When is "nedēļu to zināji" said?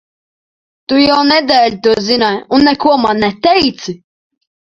1.31-2.41